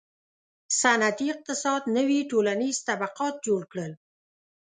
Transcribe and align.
•صنعتي 0.81 1.25
اقتصاد 1.33 1.81
نوي 1.97 2.19
ټولنیز 2.31 2.77
طبقات 2.89 3.35
جوړ 3.47 3.61
کړل. 3.71 3.91